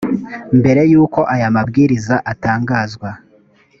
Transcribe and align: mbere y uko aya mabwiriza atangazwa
mbere 0.59 0.81
y 0.91 0.95
uko 1.03 1.19
aya 1.33 1.55
mabwiriza 1.55 2.15
atangazwa 2.31 3.09